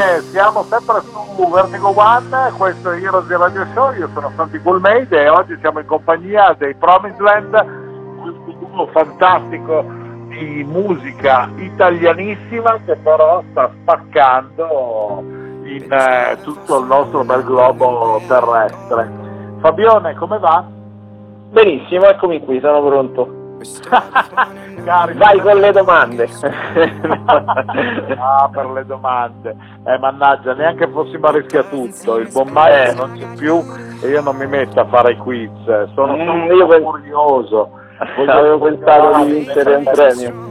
Insieme, 0.00 0.20
siamo 0.30 0.62
sempre 0.64 1.02
su 1.02 1.50
Vertigo 1.50 1.92
One, 1.94 2.52
questo 2.56 2.90
è 2.90 2.96
Heroes 2.96 3.26
di 3.26 3.34
Radio 3.34 3.66
Show, 3.74 3.92
io 3.94 4.08
sono 4.14 4.32
Santi 4.34 4.60
Coolmade 4.60 5.22
e 5.22 5.28
oggi 5.28 5.56
siamo 5.60 5.80
in 5.80 5.86
compagnia 5.86 6.54
dei 6.58 6.74
Promised 6.74 7.20
Land, 7.20 8.18
questo 8.20 8.66
duo 8.66 8.86
fantastico 8.88 9.84
di 10.28 10.64
musica 10.64 11.50
italianissima 11.56 12.78
che 12.84 12.96
però 12.96 13.42
sta 13.50 13.70
spaccando 13.80 15.22
in 15.64 15.92
eh, 15.92 16.38
tutto 16.42 16.80
il 16.80 16.86
nostro 16.86 17.24
bel 17.24 17.44
globo 17.44 18.20
terrestre. 18.26 19.10
Fabione, 19.60 20.14
come 20.14 20.38
va? 20.38 20.64
Benissimo, 21.50 22.06
eccomi 22.06 22.42
qui, 22.42 22.60
sono 22.60 22.82
pronto. 22.82 23.39
Vai 25.14 25.38
con 25.40 25.58
le 25.58 25.72
domande. 25.72 26.28
ah, 28.18 28.48
per 28.52 28.70
le 28.70 28.86
domande. 28.86 29.54
Eh, 29.84 29.98
mannaggia, 29.98 30.54
neanche 30.54 30.88
fossimo 30.88 31.26
a 31.26 31.32
rischio 31.32 31.64
tutto. 31.68 32.18
Il 32.18 32.30
buon 32.32 32.48
Mike 32.50 32.88
Eh. 32.90 32.94
non 32.94 33.12
c'è 33.18 33.26
più 33.36 33.62
e 34.02 34.08
io 34.08 34.22
non 34.22 34.36
mi 34.36 34.46
metto 34.46 34.80
a 34.80 34.86
fare 34.86 35.12
i 35.12 35.16
quiz. 35.16 35.50
Sono 35.94 36.16
Mm, 36.16 36.50
io 36.52 36.66
pen- 36.66 36.82
curioso. 36.82 37.70
Avevo 38.26 38.58
pensato 38.58 39.24
di 39.24 39.32
vincere 39.32 39.74
un 39.74 39.84
premio. 39.84 40.48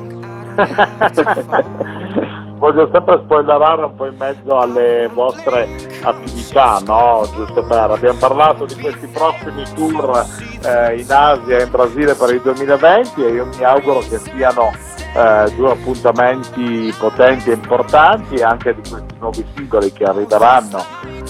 Voglio 2.59 2.89
sempre 2.91 3.21
spoilerare 3.23 3.85
un 3.85 3.95
po' 3.95 4.05
in 4.05 4.17
mezzo 4.17 4.57
alle 4.57 5.09
vostre 5.13 5.65
attività, 6.01 6.81
no? 6.85 7.25
Giusto 7.33 7.63
per. 7.63 7.91
Abbiamo 7.91 8.19
parlato 8.19 8.65
di 8.65 8.75
questi 8.75 9.07
prossimi 9.07 9.63
tour 9.73 10.25
eh, 10.65 10.99
in 10.99 11.05
Asia 11.09 11.57
e 11.57 11.63
in 11.63 11.71
Brasile 11.71 12.15
per 12.15 12.33
il 12.33 12.41
2020 12.41 13.23
e 13.23 13.29
io 13.29 13.45
mi 13.45 13.63
auguro 13.63 13.99
che 13.99 14.17
siano 14.17 14.73
eh, 15.15 15.53
due 15.55 15.71
appuntamenti 15.71 16.93
potenti 16.99 17.49
e 17.49 17.53
importanti 17.53 18.41
anche 18.41 18.75
di 18.75 18.89
questi 18.89 19.15
nuovi 19.19 19.45
singoli 19.55 19.93
che 19.93 20.03
arriveranno 20.03 20.83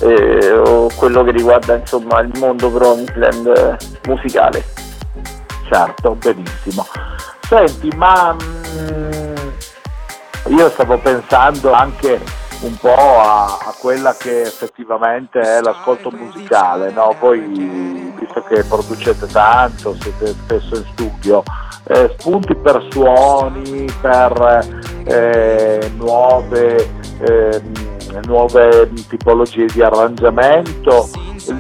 eh, 0.03 0.53
o 0.53 0.89
quello 0.97 1.25
che 1.25 1.31
riguarda 1.31 1.77
insomma 1.77 2.21
il 2.21 2.31
mondo 2.39 2.71
Promisland 2.71 3.77
musicale. 4.07 4.84
Certo, 5.69 6.15
benissimo. 6.15 6.87
Senti, 7.41 7.89
ma 7.97 8.35
mm, 8.35 9.35
io 10.57 10.69
stavo 10.71 10.99
pensando 10.99 11.73
anche 11.73 12.21
un 12.61 12.77
po' 12.77 13.21
a, 13.21 13.45
a 13.45 13.75
quella 13.79 14.15
che 14.15 14.43
effettivamente 14.43 15.41
è 15.41 15.61
l'ascolto 15.61 16.11
musicale, 16.11 16.91
no? 16.91 17.15
Voi, 17.21 17.41
visto 18.19 18.43
che 18.45 18.65
producete 18.65 19.27
tanto, 19.27 19.97
siete 20.01 20.27
spesso 20.29 20.77
in 20.77 20.85
studio, 20.93 21.43
eh, 21.89 22.15
spunti 22.19 22.55
per 22.57 22.87
suoni, 22.91 23.87
per 24.01 24.69
eh, 25.05 25.93
nuove, 25.97 26.89
ehm, 27.21 27.94
nuove 28.25 28.91
tipologie 29.09 29.67
di 29.67 29.83
arrangiamento, 29.83 31.09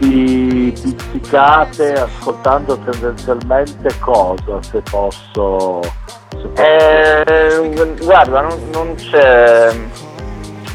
li 0.00 0.72
pizzicate 0.80 1.92
ascoltando 1.94 2.78
tendenzialmente 2.78 3.98
cosa, 4.00 4.62
se 4.62 4.80
posso... 4.90 5.80
Se 5.82 6.48
posso 6.48 6.62
Eh, 6.62 7.96
guarda, 8.00 8.40
non, 8.40 8.58
non 8.72 8.94
c'è. 8.96 9.72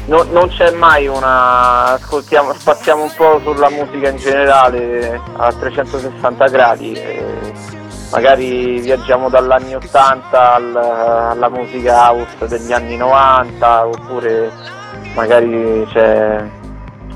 non- 0.06 0.28
non 0.30 0.48
c'è 0.48 0.70
mai 0.72 1.06
una. 1.06 1.92
ascoltiamo, 1.92 2.52
spaziamo 2.54 3.02
un 3.04 3.12
po' 3.16 3.40
sulla 3.44 3.68
musica 3.70 4.08
in 4.08 4.16
generale 4.16 5.20
a 5.36 5.52
360 5.52 6.46
gradi. 6.48 6.92
e 6.94 7.52
magari 8.10 8.80
viaggiamo 8.80 9.28
dall'anni 9.28 9.74
80 9.76 10.54
al- 10.54 10.76
alla 10.76 11.48
musica 11.48 12.10
house 12.10 12.48
degli 12.48 12.72
anni 12.72 12.96
90 12.96 13.86
oppure 13.86 14.50
magari 15.14 15.86
c'è 15.92 16.44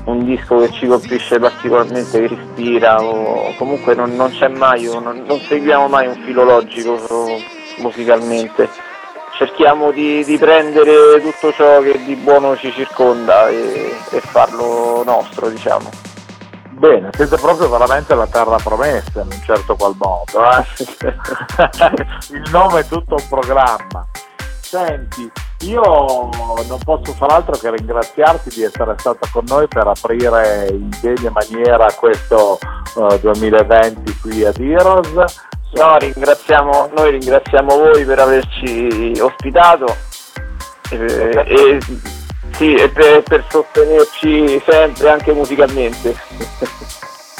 un 0.05 0.23
disco 0.23 0.59
che 0.59 0.71
ci 0.71 0.87
colpisce 0.87 1.39
particolarmente, 1.39 2.27
che 2.27 2.33
ispira 2.33 3.01
o 3.01 3.53
comunque 3.57 3.95
non, 3.95 4.15
non 4.15 4.29
c'è 4.31 4.47
mai, 4.47 4.83
non, 4.83 5.23
non 5.25 5.39
seguiamo 5.39 5.87
mai 5.87 6.07
un 6.07 6.15
filo 6.23 6.43
logico 6.43 6.97
su- 6.97 7.81
musicalmente. 7.81 8.69
Cerchiamo 9.37 9.91
di, 9.91 10.23
di 10.23 10.37
prendere 10.37 11.19
tutto 11.21 11.51
ciò 11.51 11.81
che 11.81 12.01
di 12.05 12.15
buono 12.15 12.55
ci 12.55 12.71
circonda 12.71 13.49
e, 13.49 13.93
e 14.11 14.19
farlo 14.21 15.03
nostro, 15.03 15.49
diciamo. 15.49 15.89
Bene, 16.69 17.09
siete 17.13 17.35
proprio 17.37 17.69
veramente 17.69 18.15
la 18.15 18.27
terra 18.27 18.57
promessa 18.57 19.21
in 19.21 19.27
un 19.31 19.41
certo 19.43 19.75
qual 19.75 19.93
modo. 19.97 20.49
eh? 20.51 20.65
Il 22.31 22.49
nome 22.51 22.81
è 22.81 22.85
tutto 22.85 23.15
un 23.15 23.27
programma. 23.27 24.07
Senti, 24.61 25.29
io 25.67 25.81
non 26.67 26.79
posso 26.83 27.13
far 27.13 27.31
altro 27.31 27.57
che 27.57 27.71
ringraziarti 27.71 28.49
di 28.49 28.63
essere 28.63 28.95
stata 28.97 29.27
con 29.31 29.43
noi 29.47 29.67
per 29.67 29.87
aprire 29.87 30.67
in 30.69 30.89
degna 31.01 31.31
maniera 31.31 31.87
questo 31.97 32.57
eh, 32.59 33.19
2020 33.19 34.19
qui 34.19 34.43
ad 34.43 34.57
Heroes. 34.59 35.11
No, 35.73 35.97
ringraziamo, 35.97 36.91
noi 36.95 37.11
ringraziamo 37.11 37.77
voi 37.77 38.05
per 38.05 38.19
averci 38.19 39.13
ospitato 39.19 39.85
e, 40.89 41.45
e- 41.45 41.79
sì, 42.51 42.73
e 42.73 42.87
per, 42.89 43.23
per 43.23 43.43
sostenerci 43.49 44.61
sempre 44.65 45.09
anche 45.09 45.33
musicalmente. 45.33 46.15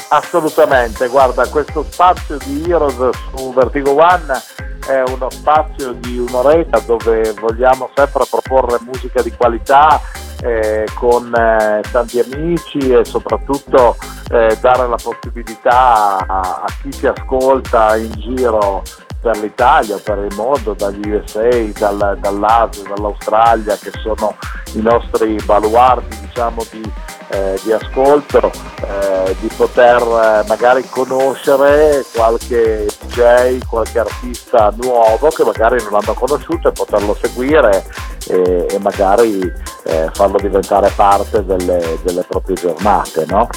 Assolutamente, 0.08 1.08
guarda, 1.08 1.48
questo 1.48 1.84
spazio 1.88 2.36
di 2.44 2.64
Heroes 2.68 3.10
su 3.34 3.52
Vertigo 3.54 3.94
One 3.94 4.42
è 4.86 5.02
uno 5.08 5.28
spazio 5.30 5.92
di 5.92 6.18
un'oretta 6.18 6.80
dove 6.80 7.32
vogliamo 7.40 7.90
sempre 7.94 8.24
proporre 8.28 8.78
musica 8.82 9.22
di 9.22 9.32
qualità 9.36 10.00
eh, 10.42 10.86
con 10.94 11.34
eh, 11.34 11.82
tanti 11.90 12.20
amici 12.20 12.78
e 12.78 13.04
soprattutto 13.04 13.96
eh, 14.30 14.56
dare 14.60 14.88
la 14.88 14.98
possibilità 15.02 16.18
a, 16.18 16.40
a 16.64 16.66
chi 16.82 16.92
si 16.92 17.06
ascolta 17.06 17.96
in 17.96 18.12
giro 18.16 18.82
per 19.20 19.38
l'Italia, 19.38 19.98
per 19.98 20.18
il 20.18 20.34
mondo, 20.36 20.74
dagli 20.74 21.10
USA, 21.10 21.48
dal- 21.76 22.18
dall'Asia, 22.20 22.84
dall'Australia, 22.94 23.76
che 23.76 23.90
sono 24.00 24.36
i 24.74 24.80
nostri 24.80 25.36
baluardi 25.44 26.16
diciamo, 26.20 26.64
di, 26.70 26.92
eh, 27.28 27.58
di 27.62 27.72
ascolto, 27.72 28.50
eh, 28.82 29.36
di 29.40 29.48
poter 29.56 30.00
eh, 30.02 30.44
magari 30.46 30.86
conoscere 30.88 32.04
qualche 32.14 32.86
DJ, 33.06 33.58
qualche 33.66 33.98
artista 33.98 34.72
nuovo 34.80 35.28
che 35.28 35.44
magari 35.44 35.82
non 35.82 36.00
hanno 36.00 36.14
conosciuto 36.14 36.68
e 36.68 36.72
poterlo 36.72 37.16
seguire 37.20 37.84
e, 38.28 38.66
e 38.70 38.78
magari 38.78 39.40
eh, 39.84 40.08
farlo 40.12 40.38
diventare 40.38 40.90
parte 40.94 41.44
delle, 41.44 41.98
delle 42.02 42.22
proprie 42.22 42.56
giornate, 42.56 43.24
no? 43.28 43.48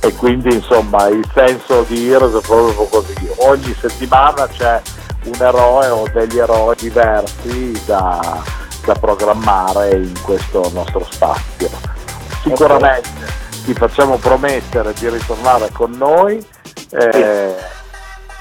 E 0.00 0.14
quindi 0.16 0.54
insomma 0.54 1.08
il 1.08 1.26
senso 1.34 1.84
di 1.88 2.10
Heroes 2.10 2.42
è 2.42 2.46
proprio 2.46 2.84
così, 2.84 3.30
ogni 3.38 3.74
settimana 3.78 4.46
c'è 4.46 4.80
un 5.24 5.34
eroe 5.40 5.88
o 5.88 6.08
degli 6.12 6.38
eroi 6.38 6.74
diversi 6.78 7.80
da, 7.86 8.42
da 8.84 8.94
programmare 8.94 9.90
in 9.96 10.20
questo 10.22 10.70
nostro 10.72 11.06
spazio. 11.10 11.70
Sicuramente 12.42 13.08
ti 13.64 13.74
facciamo 13.74 14.16
promettere 14.16 14.92
di 14.94 15.08
ritornare 15.08 15.70
con 15.72 15.90
noi 15.92 16.44
eh, 16.90 17.54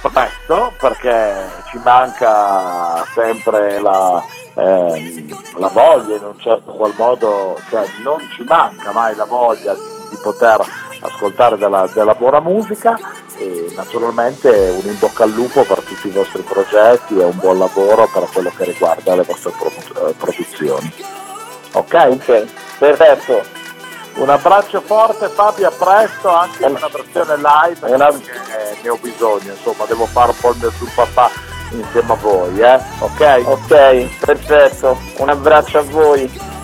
presto 0.08 0.74
perché 0.80 1.48
ci 1.70 1.80
manca 1.84 3.04
sempre 3.14 3.80
la, 3.80 4.24
ehm, 4.56 5.38
la 5.58 5.68
voglia 5.68 6.16
in 6.16 6.24
un 6.24 6.40
certo 6.40 6.72
qual 6.72 6.94
modo, 6.98 7.60
cioè 7.70 7.86
non 8.04 8.20
ci 8.36 8.44
manca 8.44 8.92
mai 8.92 9.16
la 9.16 9.26
voglia 9.26 9.74
di, 9.74 10.10
di 10.10 10.18
poter 10.22 10.62
ascoltare 11.02 11.58
della, 11.58 11.90
della, 11.94 12.16
buona 12.16 12.40
musica 12.40 12.98
e 13.38 13.72
naturalmente 13.76 14.50
un 14.50 14.90
in 14.90 14.98
bocca 15.00 15.24
al 15.24 15.32
lupo 15.32 15.64
per 15.64 15.80
tutti 15.82 16.08
i 16.08 16.12
vostri 16.12 16.42
progetti 16.42 17.18
e 17.18 17.24
un 17.24 17.38
buon 17.38 17.58
lavoro 17.58 18.10
per 18.12 18.28
quello 18.34 18.52
che 18.56 18.66
riguarda 18.66 19.16
le 19.16 19.24
vostre 19.24 19.52
produ- 19.52 20.16
produzioni. 20.16 20.94
Ok? 21.74 22.08
Ok, 22.10 22.46
perfetto. 22.80 23.59
Un 24.16 24.30
abbraccio 24.30 24.82
forte 24.82 25.30
Fabio, 25.30 25.68
a 25.68 25.72
presto 25.72 26.30
anche 26.30 26.58
per 26.58 26.70
una 26.72 26.90
versione 26.92 27.36
live 27.38 27.94
una... 27.94 28.08
perché 28.08 28.78
ne 28.82 28.90
ho 28.90 28.98
bisogno, 29.02 29.52
insomma 29.52 29.86
devo 29.86 30.06
fare 30.06 30.32
un 30.32 30.38
po' 30.40 30.52
il 30.52 30.58
mio 30.58 30.72
sul 30.72 30.90
papà 30.94 31.30
insieme 31.72 32.12
a 32.12 32.16
voi, 32.16 32.60
eh? 32.60 32.80
Ok? 33.00 33.42
Ok, 33.46 34.20
perfetto, 34.20 34.98
un 35.18 35.30
abbraccio 35.30 35.80
a 35.80 35.84
voi. 35.84 36.58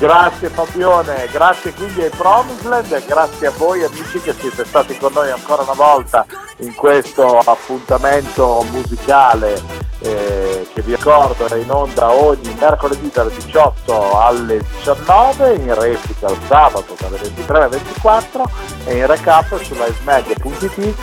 Grazie 0.00 0.48
Fabione, 0.48 1.28
grazie 1.30 1.74
quindi 1.74 2.00
ai 2.00 2.08
Promisland 2.08 3.04
grazie 3.04 3.48
a 3.48 3.50
voi 3.50 3.84
amici 3.84 4.18
che 4.18 4.32
siete 4.32 4.64
stati 4.64 4.96
con 4.96 5.12
noi 5.12 5.30
ancora 5.30 5.60
una 5.60 5.74
volta 5.74 6.24
in 6.60 6.74
questo 6.74 7.36
appuntamento 7.36 8.64
musicale 8.70 9.62
eh, 9.98 10.66
che 10.72 10.80
vi 10.80 10.94
ricordo 10.94 11.44
è 11.44 11.58
in 11.58 11.70
onda 11.70 12.12
ogni 12.12 12.56
mercoledì 12.58 13.10
dalle 13.12 13.34
18 13.34 14.18
alle 14.18 14.64
19, 14.78 15.54
in 15.56 15.78
replica 15.78 16.30
il 16.30 16.38
sabato 16.48 16.96
dalle 16.98 17.18
23 17.18 17.58
alle 17.58 17.68
24 17.68 18.50
e 18.86 18.96
in 18.96 19.06
recap 19.06 19.62
su 19.62 19.74
livemag.it 19.74 20.94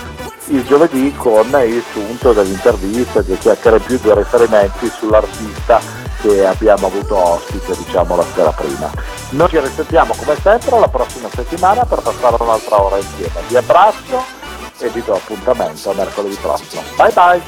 il 0.47 0.65
giovedì 0.65 1.13
con 1.15 1.47
il 1.67 1.83
sunto 1.91 2.33
dell'intervista, 2.33 3.21
che 3.21 3.37
chiacchiere 3.37 3.77
più 3.77 3.99
di 4.01 4.11
riferimenti 4.11 4.89
sull'artista 4.89 6.05
che 6.21 6.45
abbiamo 6.45 6.87
avuto 6.87 7.15
ospite 7.15 7.75
diciamo 7.77 8.15
la 8.15 8.25
sera 8.33 8.51
prima. 8.51 8.91
Noi 9.29 9.49
ci 9.49 9.59
risentiamo 9.59 10.13
come 10.15 10.35
sempre 10.41 10.79
la 10.79 10.87
prossima 10.87 11.29
settimana 11.33 11.85
per 11.85 12.01
passare 12.01 12.35
un'altra 12.39 12.81
ora 12.81 12.97
insieme. 12.97 13.41
Vi 13.47 13.55
abbraccio 13.57 14.23
e 14.79 14.89
vi 14.89 15.03
do 15.03 15.13
appuntamento 15.13 15.91
a 15.91 15.93
mercoledì 15.93 16.35
prossimo. 16.35 16.81
Bye 16.95 17.11
bye! 17.13 17.41